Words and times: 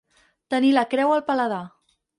Tenir 0.53 0.71
la 0.79 0.87
creu 0.95 1.15
al 1.19 1.25
paladar. 1.31 1.65